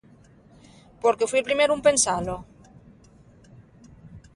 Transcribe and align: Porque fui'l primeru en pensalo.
Porque 1.03 1.29
fui'l 1.31 1.45
primeru 1.49 1.71
en 1.77 1.83
pensalo. 1.89 2.35